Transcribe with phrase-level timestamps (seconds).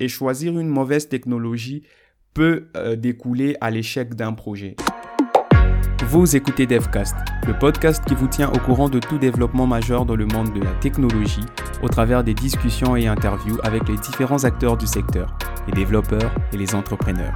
[0.00, 1.82] et choisir une mauvaise technologie
[2.34, 4.76] peut euh, découler à l'échec d'un projet.
[6.08, 10.14] Vous écoutez DevCast, le podcast qui vous tient au courant de tout développement majeur dans
[10.14, 11.44] le monde de la technologie
[11.82, 15.36] au travers des discussions et interviews avec les différents acteurs du secteur,
[15.66, 17.34] les développeurs et les entrepreneurs.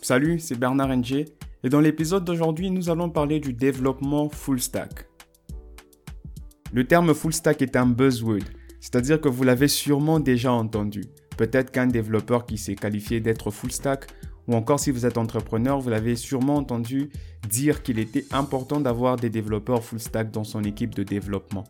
[0.00, 1.26] Salut, c'est Bernard NG
[1.62, 5.06] et dans l'épisode d'aujourd'hui, nous allons parler du développement full stack.
[6.72, 8.44] Le terme full stack est un buzzword,
[8.80, 11.02] c'est-à-dire que vous l'avez sûrement déjà entendu.
[11.36, 14.06] Peut-être qu'un développeur qui s'est qualifié d'être full stack,
[14.46, 17.10] ou encore si vous êtes entrepreneur, vous l'avez sûrement entendu
[17.48, 21.64] dire qu'il était important d'avoir des développeurs full stack dans son équipe de développement.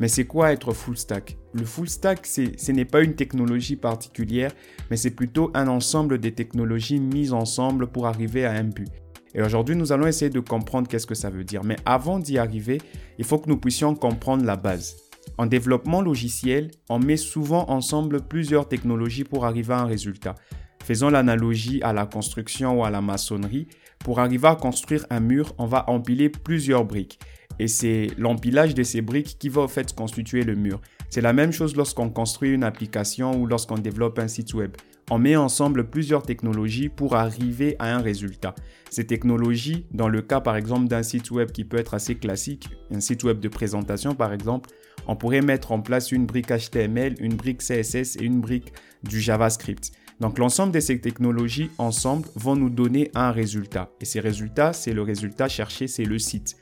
[0.00, 1.36] Mais c'est quoi être full stack?
[1.52, 4.52] Le full stack, ce n'est pas une technologie particulière,
[4.90, 8.90] mais c'est plutôt un ensemble de technologies mises ensemble pour arriver à un but.
[9.34, 11.64] Et aujourd'hui, nous allons essayer de comprendre qu'est-ce que ça veut dire.
[11.64, 12.80] Mais avant d'y arriver,
[13.18, 14.96] il faut que nous puissions comprendre la base.
[15.38, 20.36] En développement logiciel, on met souvent ensemble plusieurs technologies pour arriver à un résultat.
[20.84, 23.66] Faisons l'analogie à la construction ou à la maçonnerie.
[24.00, 27.18] Pour arriver à construire un mur, on va empiler plusieurs briques.
[27.58, 30.80] Et c'est l'empilage de ces briques qui va au fait constituer le mur.
[31.08, 34.76] C'est la même chose lorsqu'on construit une application ou lorsqu'on développe un site web.
[35.10, 38.54] On met ensemble plusieurs technologies pour arriver à un résultat.
[38.90, 42.68] Ces technologies, dans le cas par exemple d'un site web qui peut être assez classique,
[42.90, 44.70] un site web de présentation par exemple,
[45.06, 49.20] on pourrait mettre en place une brique HTML, une brique CSS et une brique du
[49.20, 49.92] JavaScript.
[50.20, 53.90] Donc l'ensemble de ces technologies ensemble vont nous donner un résultat.
[54.00, 56.56] Et ces résultats, c'est le résultat cherché, c'est le site.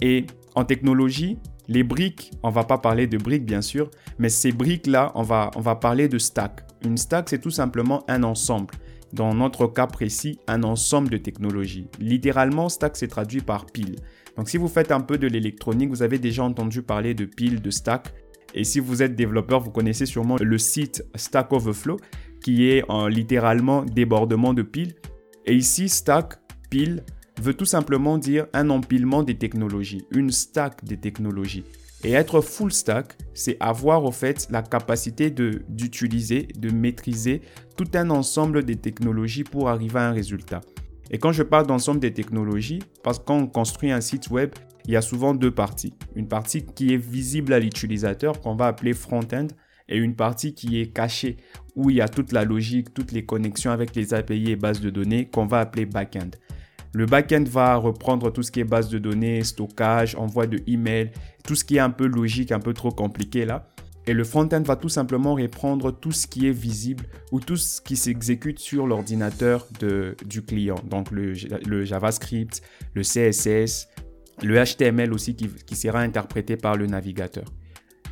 [0.00, 4.52] Et en technologie, les briques, on va pas parler de briques bien sûr, mais ces
[4.52, 6.60] briques-là, on va, on va parler de stack.
[6.84, 8.74] Une stack, c'est tout simplement un ensemble.
[9.12, 11.86] Dans notre cas précis, un ensemble de technologies.
[12.00, 13.96] Littéralement, stack s'est traduit par pile.
[14.36, 17.60] Donc si vous faites un peu de l'électronique, vous avez déjà entendu parler de pile,
[17.60, 18.12] de stack.
[18.54, 21.98] Et si vous êtes développeur, vous connaissez sûrement le site Stack Overflow,
[22.42, 24.94] qui est en littéralement débordement de piles.
[25.46, 26.34] Et ici, stack,
[26.70, 27.02] pile,
[27.40, 31.64] veut tout simplement dire un empilement des technologies, une stack des technologies.
[32.04, 37.42] Et être full stack, c'est avoir au fait la capacité d'utiliser, de maîtriser
[37.76, 40.60] tout un ensemble des technologies pour arriver à un résultat.
[41.12, 44.50] Et quand je parle d'ensemble des technologies, parce qu'on construit un site web,
[44.86, 45.94] il y a souvent deux parties.
[46.16, 49.46] Une partie qui est visible à l'utilisateur, qu'on va appeler front-end,
[49.88, 51.36] et une partie qui est cachée,
[51.76, 54.80] où il y a toute la logique, toutes les connexions avec les API et bases
[54.80, 56.30] de données, qu'on va appeler back-end.
[56.94, 61.10] Le back-end va reprendre tout ce qui est base de données, stockage, envoi de email,
[61.42, 63.68] tout ce qui est un peu logique, un peu trop compliqué là.
[64.06, 67.80] Et le front-end va tout simplement reprendre tout ce qui est visible ou tout ce
[67.80, 69.68] qui s'exécute sur l'ordinateur
[70.26, 70.74] du client.
[70.90, 71.34] Donc le,
[71.84, 72.62] JavaScript,
[72.94, 73.88] le CSS,
[74.42, 77.44] le HTML aussi qui, qui sera interprété par le navigateur.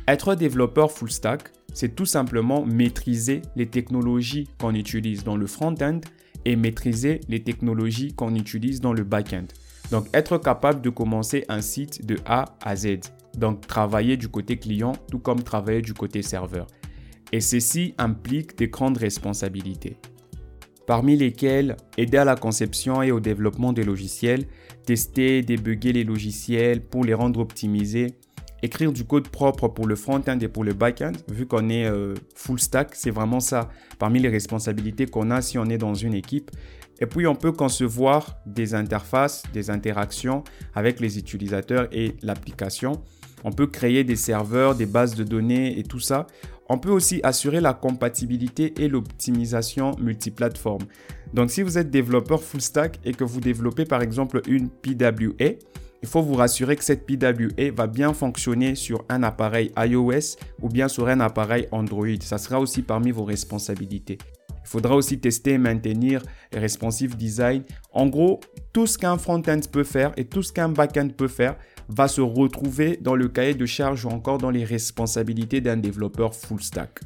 [0.07, 5.99] Être développeur full stack, c'est tout simplement maîtriser les technologies qu'on utilise dans le front-end
[6.45, 9.45] et maîtriser les technologies qu'on utilise dans le back-end.
[9.91, 12.99] Donc être capable de commencer un site de A à Z.
[13.37, 16.67] Donc travailler du côté client tout comme travailler du côté serveur.
[17.31, 19.97] Et ceci implique des grandes responsabilités.
[20.87, 24.45] Parmi lesquelles aider à la conception et au développement des logiciels,
[24.85, 28.15] tester, débugger les logiciels pour les rendre optimisés,
[28.63, 32.13] écrire du code propre pour le front-end et pour le back-end, vu qu'on est euh,
[32.35, 36.13] full stack, c'est vraiment ça parmi les responsabilités qu'on a si on est dans une
[36.13, 36.51] équipe.
[36.99, 40.43] Et puis on peut concevoir des interfaces, des interactions
[40.75, 43.01] avec les utilisateurs et l'application.
[43.43, 46.27] On peut créer des serveurs, des bases de données et tout ça.
[46.69, 50.83] On peut aussi assurer la compatibilité et l'optimisation multiplateforme.
[51.33, 55.55] Donc si vous êtes développeur full stack et que vous développez par exemple une PWA,
[56.01, 60.69] il faut vous rassurer que cette PWA va bien fonctionner sur un appareil iOS ou
[60.69, 62.07] bien sur un appareil Android.
[62.21, 64.17] Ça sera aussi parmi vos responsabilités.
[64.49, 66.23] Il faudra aussi tester et maintenir
[66.53, 67.63] responsive design.
[67.91, 68.39] En gros,
[68.73, 71.55] tout ce qu'un front-end peut faire et tout ce qu'un back-end peut faire
[71.89, 76.33] va se retrouver dans le cahier de charge ou encore dans les responsabilités d'un développeur
[76.33, 76.99] full stack.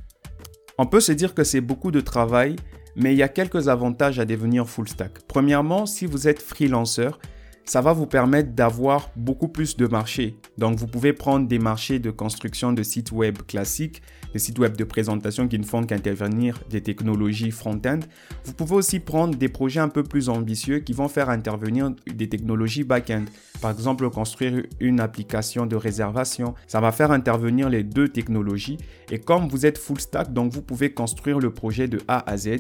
[0.78, 2.56] On peut se dire que c'est beaucoup de travail,
[2.96, 5.20] mais il y a quelques avantages à devenir full stack.
[5.28, 7.20] Premièrement, si vous êtes freelanceur,
[7.66, 10.38] ça va vous permettre d'avoir beaucoup plus de marchés.
[10.58, 14.02] Donc vous pouvez prendre des marchés de construction de sites web classiques,
[14.34, 18.00] des sites web de présentation qui ne font qu'intervenir des technologies front-end.
[18.44, 22.30] Vous pouvez aussi prendre des projets un peu plus ambitieux qui vont faire intervenir des
[22.30, 23.26] technologies back-end.
[23.62, 26.54] Par exemple, construire une application de réservation.
[26.68, 28.78] Ça va faire intervenir les deux technologies.
[29.10, 32.38] Et comme vous êtes full stack, donc vous pouvez construire le projet de A à
[32.38, 32.60] Z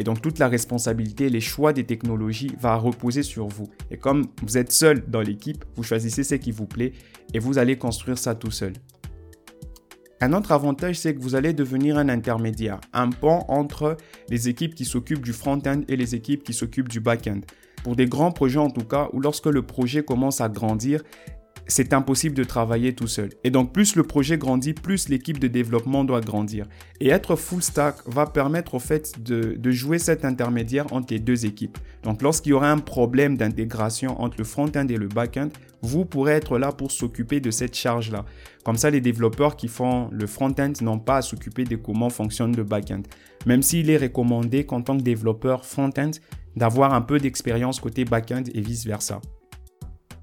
[0.00, 3.68] Et donc toute la responsabilité, les choix des technologies va reposer sur vous.
[3.90, 6.92] Et comme vous êtes seul dans l'équipe, vous choisissez ce qui vous plaît
[7.34, 8.72] et vous allez construire ça tout seul.
[10.22, 13.98] Un autre avantage, c'est que vous allez devenir un intermédiaire, un pont entre
[14.30, 17.40] les équipes qui s'occupent du front-end et les équipes qui s'occupent du back-end.
[17.84, 21.02] Pour des grands projets en tout cas, ou lorsque le projet commence à grandir,
[21.70, 23.30] c'est impossible de travailler tout seul.
[23.44, 26.66] Et donc plus le projet grandit, plus l'équipe de développement doit grandir.
[27.00, 31.46] Et être full stack va permettre au fait de, jouer cet intermédiaire entre les deux
[31.46, 31.78] équipes.
[32.02, 35.48] Donc lorsqu'il y aura un problème d'intégration entre le front-end et le back-end,
[35.82, 38.24] vous pourrez être là pour s'occuper de cette charge-là.
[38.64, 42.54] Comme ça, les développeurs qui font le front-end n'ont pas à s'occuper de comment fonctionne
[42.56, 43.02] le back-end.
[43.46, 46.10] Même s'il est recommandé qu'en tant que développeur front-end,
[46.56, 49.20] d'avoir un peu d'expérience côté back-end et vice-versa.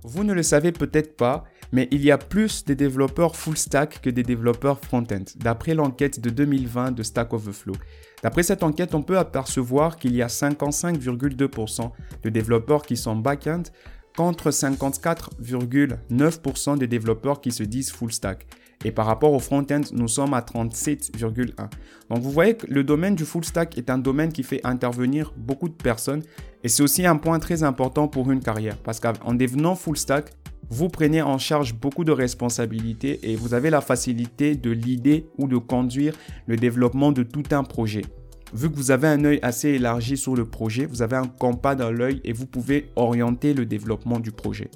[0.04, 4.02] Vous ne le savez peut-être pas, mais il y a plus de développeurs full stack
[4.02, 7.76] que des développeurs front-end, d'après l'enquête de 2020 de Stack Overflow.
[8.24, 11.92] D'après cette enquête, on peut apercevoir qu'il y a 55,2%
[12.24, 13.64] de développeurs qui sont back-end
[14.16, 18.46] contre 54,9% de développeurs qui se disent full stack.
[18.86, 21.48] Et par rapport au front-end, nous sommes à 37,1.
[22.10, 25.34] Donc vous voyez que le domaine du full stack est un domaine qui fait intervenir
[25.36, 26.24] beaucoup de personnes
[26.64, 30.32] et c'est aussi un point très important pour une carrière parce qu'en devenant full stack,
[30.70, 35.48] vous prenez en charge beaucoup de responsabilités et vous avez la facilité de l'idée ou
[35.48, 36.14] de conduire
[36.46, 38.04] le développement de tout un projet.
[38.54, 41.76] Vu que vous avez un œil assez élargi sur le projet, vous avez un compas
[41.76, 44.70] dans l'œil et vous pouvez orienter le développement du projet.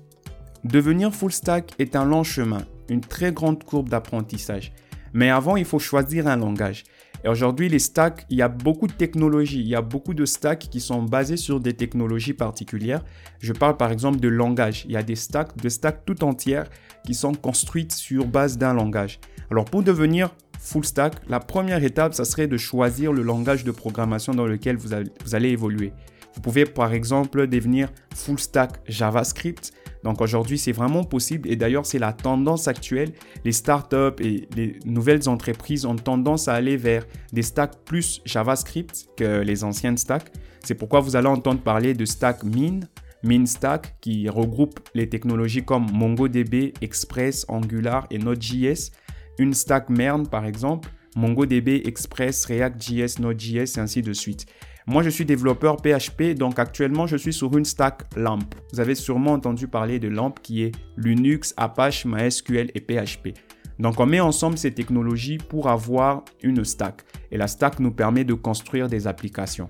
[0.63, 4.73] Devenir full stack est un long chemin, une très grande courbe d'apprentissage.
[5.13, 6.83] Mais avant, il faut choisir un langage.
[7.23, 9.59] Et aujourd'hui, les stacks, il y a beaucoup de technologies.
[9.59, 13.03] Il y a beaucoup de stacks qui sont basés sur des technologies particulières.
[13.39, 14.85] Je parle par exemple de langage.
[14.85, 16.69] Il y a des stacks, de stacks tout entières
[17.05, 19.19] qui sont construites sur base d'un langage.
[19.51, 23.71] Alors pour devenir full stack, la première étape, ça serait de choisir le langage de
[23.71, 25.93] programmation dans lequel vous allez évoluer.
[26.33, 29.73] Vous pouvez par exemple devenir full stack JavaScript.
[30.03, 33.13] Donc aujourd'hui, c'est vraiment possible et d'ailleurs, c'est la tendance actuelle.
[33.45, 39.09] Les startups et les nouvelles entreprises ont tendance à aller vers des stacks plus JavaScript
[39.15, 40.31] que les anciennes stacks.
[40.63, 42.81] C'est pourquoi vous allez entendre parler de stack Min,
[43.23, 48.91] MinStack qui regroupe les technologies comme MongoDB, Express, Angular et Node.js.
[49.37, 54.45] Une stack MERN par exemple, MongoDB, Express, React.js, Node.js et ainsi de suite.
[54.87, 58.43] Moi, je suis développeur PHP, donc actuellement, je suis sur une stack LAMP.
[58.73, 63.37] Vous avez sûrement entendu parler de LAMP qui est Linux, Apache, MySQL et PHP.
[63.77, 67.03] Donc, on met ensemble ces technologies pour avoir une stack.
[67.31, 69.69] Et la stack nous permet de construire des applications.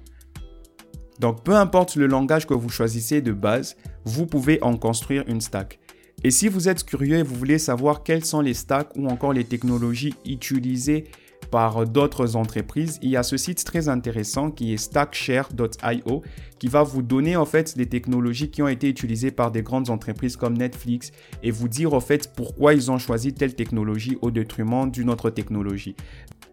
[1.19, 3.75] Donc, peu importe le langage que vous choisissez de base,
[4.05, 5.79] vous pouvez en construire une stack.
[6.23, 9.33] Et si vous êtes curieux et vous voulez savoir quelles sont les stacks ou encore
[9.33, 11.05] les technologies utilisées
[11.51, 16.23] par d'autres entreprises, il y a ce site très intéressant qui est stackshare.io
[16.57, 19.89] qui va vous donner en fait des technologies qui ont été utilisées par des grandes
[19.89, 21.11] entreprises comme Netflix
[21.43, 25.29] et vous dire en fait pourquoi ils ont choisi telle technologie au détriment d'une autre
[25.29, 25.95] technologie.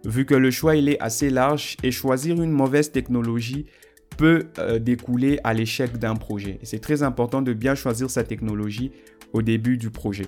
[0.05, 3.67] Vu que le choix il est assez large et choisir une mauvaise technologie
[4.17, 6.59] peut euh, découler à l'échec d'un projet.
[6.65, 8.91] C'est très important de bien choisir sa technologie
[9.33, 10.27] au début du projet.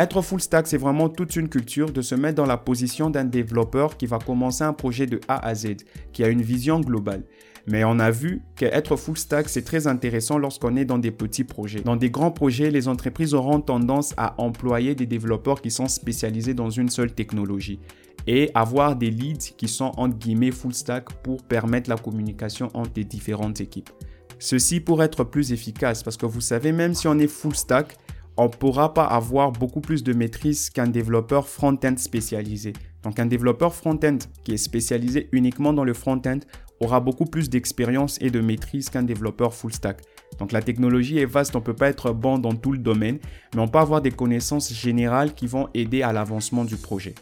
[0.00, 3.26] Être full stack, c'est vraiment toute une culture de se mettre dans la position d'un
[3.26, 5.76] développeur qui va commencer un projet de A à Z,
[6.14, 7.24] qui a une vision globale.
[7.66, 11.44] Mais on a vu qu'être full stack, c'est très intéressant lorsqu'on est dans des petits
[11.44, 11.82] projets.
[11.82, 16.54] Dans des grands projets, les entreprises auront tendance à employer des développeurs qui sont spécialisés
[16.54, 17.78] dans une seule technologie
[18.26, 22.92] et avoir des leads qui sont entre guillemets full stack pour permettre la communication entre
[22.96, 23.90] les différentes équipes.
[24.38, 27.98] Ceci pour être plus efficace parce que vous savez, même si on est full stack,
[28.40, 32.72] on ne pourra pas avoir beaucoup plus de maîtrise qu'un développeur front-end spécialisé.
[33.02, 36.38] Donc un développeur front-end qui est spécialisé uniquement dans le front-end
[36.80, 40.00] aura beaucoup plus d'expérience et de maîtrise qu'un développeur full stack.
[40.38, 43.18] Donc la technologie est vaste, on ne peut pas être bon dans tout le domaine,
[43.54, 47.14] mais on peut avoir des connaissances générales qui vont aider à l'avancement du projet.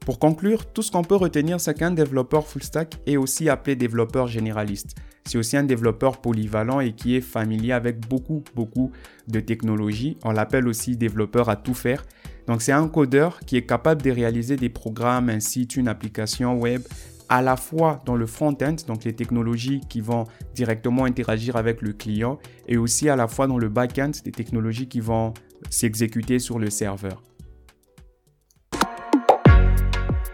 [0.00, 3.76] Pour conclure, tout ce qu'on peut retenir, c'est qu'un développeur full stack est aussi appelé
[3.76, 4.96] développeur généraliste.
[5.26, 8.92] C'est aussi un développeur polyvalent et qui est familier avec beaucoup, beaucoup
[9.26, 10.18] de technologies.
[10.22, 12.04] On l'appelle aussi développeur à tout faire.
[12.46, 16.58] Donc c'est un codeur qui est capable de réaliser des programmes, un site, une application
[16.58, 16.82] web,
[17.28, 21.94] à la fois dans le front-end, donc les technologies qui vont directement interagir avec le
[21.94, 22.38] client,
[22.68, 25.32] et aussi à la fois dans le back-end, des technologies qui vont
[25.70, 27.22] s'exécuter sur le serveur.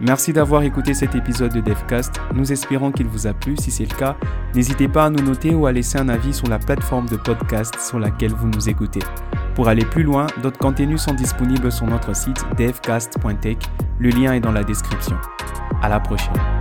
[0.01, 2.21] Merci d'avoir écouté cet épisode de DevCast.
[2.35, 3.57] Nous espérons qu'il vous a plu.
[3.59, 4.17] Si c'est le cas,
[4.55, 7.79] n'hésitez pas à nous noter ou à laisser un avis sur la plateforme de podcast
[7.79, 9.01] sur laquelle vous nous écoutez.
[9.55, 13.59] Pour aller plus loin, d'autres contenus sont disponibles sur notre site devcast.tech.
[13.99, 15.17] Le lien est dans la description.
[15.83, 16.60] À la prochaine.